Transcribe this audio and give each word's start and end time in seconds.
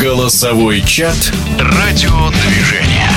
Голосовой 0.00 0.80
чат 0.80 1.32
«Радиодвижение». 1.60 3.10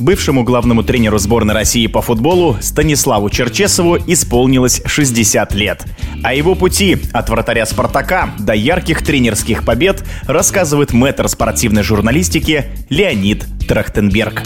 Бывшему 0.00 0.44
главному 0.44 0.82
тренеру 0.82 1.18
сборной 1.18 1.54
России 1.54 1.86
по 1.86 2.00
футболу 2.00 2.56
Станиславу 2.62 3.28
Черчесову 3.28 3.98
исполнилось 4.06 4.82
60 4.86 5.52
лет. 5.54 5.84
О 6.22 6.32
его 6.32 6.54
пути 6.54 6.96
от 7.12 7.28
вратаря 7.28 7.66
«Спартака» 7.66 8.30
до 8.38 8.54
ярких 8.54 9.04
тренерских 9.04 9.64
побед 9.64 10.02
рассказывает 10.26 10.94
мэтр 10.94 11.28
спортивной 11.28 11.82
журналистики 11.82 12.64
Леонид 12.88 13.44
Трахтенберг. 13.68 14.42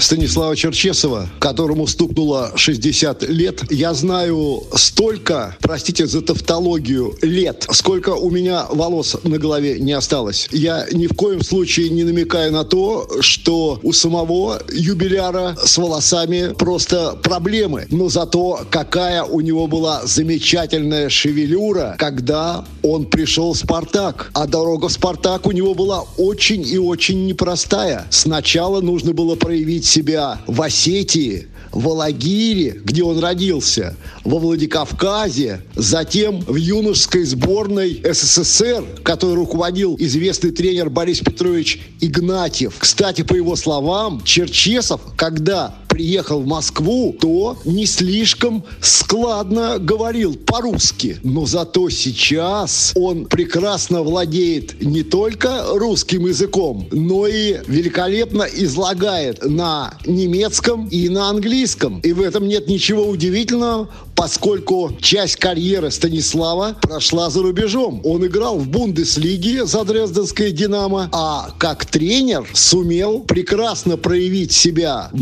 Станислава 0.00 0.56
Черчесова, 0.56 1.28
которому 1.38 1.86
стукнуло 1.86 2.52
60 2.56 3.28
лет. 3.28 3.62
Я 3.70 3.94
знаю 3.94 4.64
столько, 4.74 5.56
простите 5.60 6.06
за 6.06 6.22
тавтологию, 6.22 7.16
лет, 7.22 7.66
сколько 7.70 8.10
у 8.10 8.30
меня 8.30 8.66
волос 8.70 9.16
на 9.22 9.38
голове 9.38 9.78
не 9.78 9.92
осталось. 9.92 10.48
Я 10.50 10.86
ни 10.92 11.06
в 11.06 11.14
коем 11.14 11.42
случае 11.42 11.90
не 11.90 12.04
намекаю 12.04 12.52
на 12.52 12.64
то, 12.64 13.08
что 13.20 13.78
у 13.82 13.92
самого 13.92 14.60
юбиляра 14.72 15.56
с 15.64 15.78
волосами 15.78 16.54
просто 16.54 17.18
проблемы. 17.22 17.86
Но 17.90 18.08
зато 18.08 18.60
какая 18.70 19.22
у 19.22 19.40
него 19.40 19.66
была 19.66 20.04
замечательная 20.04 21.08
шевелюра, 21.08 21.96
когда 21.98 22.64
он 22.82 23.06
пришел 23.06 23.52
в 23.52 23.58
«Спартак». 23.58 24.30
А 24.34 24.46
дорога 24.46 24.88
в 24.88 24.92
«Спартак» 24.92 25.46
у 25.46 25.52
него 25.52 25.74
была 25.74 26.04
очень 26.16 26.66
и 26.66 26.78
очень 26.78 27.26
непростая. 27.26 28.06
Сначала 28.10 28.80
нужно 28.80 29.12
было 29.12 29.36
проявить 29.36 29.83
проявить 29.84 29.86
себя 29.86 30.40
в 30.46 30.60
Осетии, 30.62 31.48
в 31.72 31.88
Алагире, 31.88 32.80
где 32.84 33.02
он 33.02 33.18
родился, 33.18 33.96
во 34.24 34.38
Владикавказе, 34.38 35.60
затем 35.74 36.40
в 36.40 36.54
юношеской 36.54 37.24
сборной 37.24 38.00
СССР, 38.04 38.84
которой 39.02 39.34
руководил 39.34 39.96
известный 39.98 40.52
тренер 40.52 40.88
Борис 40.88 41.20
Петрович 41.20 41.80
Игнатьев. 42.00 42.74
Кстати, 42.78 43.22
по 43.22 43.34
его 43.34 43.56
словам, 43.56 44.22
Черчесов, 44.24 45.00
когда 45.16 45.74
приехал 45.94 46.40
в 46.40 46.46
Москву, 46.46 47.14
то 47.20 47.56
не 47.64 47.86
слишком 47.86 48.64
складно 48.80 49.78
говорил 49.78 50.34
по-русски. 50.34 51.18
Но 51.22 51.46
зато 51.46 51.88
сейчас 51.88 52.92
он 52.96 53.26
прекрасно 53.26 54.02
владеет 54.02 54.82
не 54.82 55.04
только 55.04 55.64
русским 55.68 56.26
языком, 56.26 56.88
но 56.90 57.28
и 57.28 57.58
великолепно 57.68 58.42
излагает 58.42 59.48
на 59.48 59.94
немецком 60.04 60.88
и 60.88 61.08
на 61.08 61.28
английском. 61.28 62.00
И 62.00 62.12
в 62.12 62.20
этом 62.20 62.48
нет 62.48 62.66
ничего 62.66 63.04
удивительного, 63.04 63.88
поскольку 64.16 64.96
часть 65.00 65.36
карьеры 65.36 65.92
Станислава 65.92 66.76
прошла 66.82 67.30
за 67.30 67.42
рубежом. 67.42 68.00
Он 68.04 68.26
играл 68.26 68.58
в 68.58 68.68
Бундеслиге 68.68 69.64
за 69.64 69.84
Дрезденское 69.84 70.50
«Динамо», 70.50 71.08
а 71.12 71.50
как 71.58 71.84
тренер 71.86 72.48
сумел 72.52 73.20
прекрасно 73.20 73.96
проявить 73.96 74.50
себя 74.52 75.10
в 75.12 75.20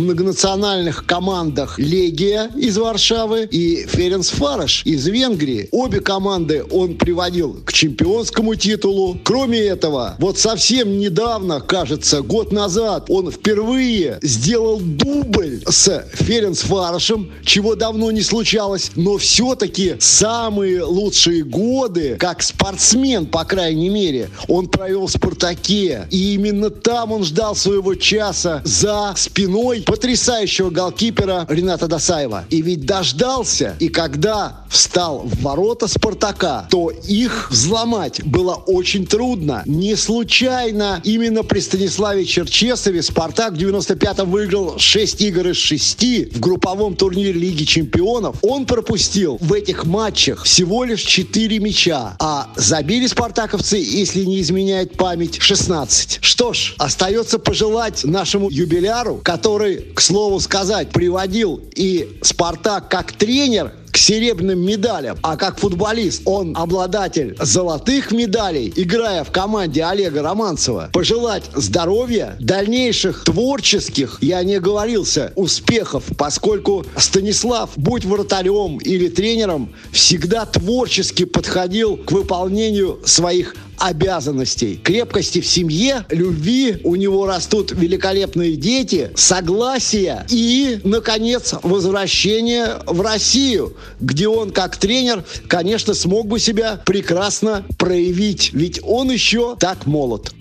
многонациональных 0.62 1.06
командах 1.06 1.78
«Легия» 1.78 2.50
из 2.56 2.78
Варшавы 2.78 3.48
и 3.50 3.84
«Ференс 3.86 4.28
Фараш» 4.30 4.82
из 4.84 5.06
Венгрии. 5.08 5.68
Обе 5.72 6.00
команды 6.00 6.64
он 6.70 6.96
приводил 6.96 7.60
к 7.64 7.72
чемпионскому 7.72 8.54
титулу. 8.54 9.18
Кроме 9.24 9.58
этого, 9.58 10.14
вот 10.18 10.38
совсем 10.38 10.98
недавно, 10.98 11.60
кажется, 11.60 12.22
год 12.22 12.52
назад, 12.52 13.06
он 13.08 13.32
впервые 13.32 14.18
сделал 14.22 14.78
дубль 14.78 15.62
с 15.66 16.04
Ференс 16.12 16.60
Фарашем, 16.60 17.32
чего 17.44 17.74
давно 17.74 18.10
не 18.12 18.22
случалось 18.22 18.92
но 18.94 19.18
все-таки 19.18 19.96
самые 19.98 20.84
лучшие 20.84 21.42
годы, 21.42 22.16
как 22.18 22.42
спортсмен, 22.42 23.26
по 23.26 23.44
крайней 23.44 23.88
мере, 23.88 24.30
он 24.48 24.68
провел 24.68 25.06
в 25.06 25.10
«Спартаке». 25.10 26.06
И 26.10 26.34
именно 26.34 26.70
там 26.70 27.12
он 27.12 27.24
ждал 27.24 27.56
своего 27.56 27.94
часа 27.94 28.62
за 28.64 29.14
спиной 29.16 29.82
потрясающего 29.82 30.51
голкипера 30.60 31.46
Рената 31.48 31.86
Досаева. 31.88 32.44
И 32.50 32.62
ведь 32.62 32.84
дождался, 32.84 33.76
и 33.78 33.88
когда 33.88 34.64
встал 34.68 35.22
в 35.24 35.42
ворота 35.42 35.86
«Спартака», 35.86 36.66
то 36.70 36.90
их 36.90 37.50
взломать 37.50 38.24
было 38.24 38.54
очень 38.54 39.06
трудно. 39.06 39.62
Не 39.66 39.96
случайно 39.96 41.00
именно 41.04 41.42
при 41.42 41.60
Станиславе 41.60 42.24
Черчесове 42.24 43.02
«Спартак» 43.02 43.52
в 43.52 43.56
95-м 43.56 44.30
выиграл 44.30 44.78
6 44.78 45.20
игр 45.20 45.48
из 45.48 45.56
6 45.56 46.32
в 46.34 46.40
групповом 46.40 46.96
турнире 46.96 47.32
Лиги 47.32 47.64
Чемпионов. 47.64 48.36
Он 48.42 48.66
пропустил 48.66 49.38
в 49.40 49.52
этих 49.52 49.84
матчах 49.84 50.44
всего 50.44 50.84
лишь 50.84 51.02
4 51.02 51.58
мяча, 51.58 52.16
а 52.18 52.48
забили 52.56 53.06
спартаковцы, 53.06 53.76
если 53.76 54.24
не 54.24 54.40
изменяет 54.40 54.96
память, 54.96 55.40
16. 55.40 56.18
Что 56.22 56.52
ж, 56.52 56.74
остается 56.78 57.38
пожелать 57.38 58.04
нашему 58.04 58.50
юбиляру, 58.50 59.20
который, 59.22 59.76
к 59.94 60.00
слову 60.00 60.40
сказать, 60.42 60.90
приводил 60.90 61.60
и 61.74 62.18
Спартак 62.22 62.88
как 62.88 63.12
тренер 63.12 63.72
к 63.92 63.98
серебряным 63.98 64.64
медалям, 64.64 65.18
а 65.22 65.36
как 65.36 65.58
футболист 65.58 66.22
он 66.24 66.56
обладатель 66.56 67.36
золотых 67.38 68.10
медалей, 68.10 68.72
играя 68.74 69.22
в 69.22 69.30
команде 69.30 69.84
Олега 69.84 70.22
Романцева. 70.22 70.88
Пожелать 70.92 71.44
здоровья, 71.54 72.36
дальнейших 72.40 73.24
творческих, 73.24 74.18
я 74.22 74.42
не 74.42 74.58
говорился, 74.58 75.32
успехов, 75.36 76.04
поскольку 76.16 76.86
Станислав, 76.96 77.70
будь 77.76 78.06
вратарем 78.06 78.78
или 78.78 79.08
тренером, 79.08 79.74
всегда 79.92 80.46
творчески 80.46 81.24
подходил 81.24 81.98
к 81.98 82.12
выполнению 82.12 83.00
своих 83.04 83.54
обязанностей, 83.82 84.80
крепкости 84.82 85.40
в 85.40 85.46
семье, 85.46 86.06
любви, 86.08 86.76
у 86.84 86.94
него 86.94 87.26
растут 87.26 87.72
великолепные 87.72 88.54
дети, 88.54 89.10
согласие 89.16 90.24
и, 90.28 90.80
наконец, 90.84 91.54
возвращение 91.62 92.78
в 92.86 93.00
Россию, 93.00 93.76
где 94.00 94.28
он 94.28 94.52
как 94.52 94.76
тренер, 94.76 95.24
конечно, 95.48 95.94
смог 95.94 96.28
бы 96.28 96.38
себя 96.38 96.80
прекрасно 96.86 97.64
проявить, 97.76 98.52
ведь 98.52 98.80
он 98.84 99.10
еще 99.10 99.56
так 99.58 99.86
молод. 99.86 100.32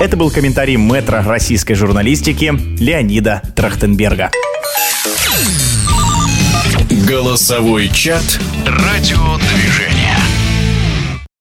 Это 0.00 0.16
был 0.16 0.30
комментарий 0.30 0.76
мэтра 0.76 1.22
российской 1.22 1.74
журналистики 1.74 2.54
Леонида 2.80 3.42
Трахтенберга. 3.56 4.30
Голосовой 7.08 7.88
чат 7.88 8.40
«Радиодвижение». 8.66 9.99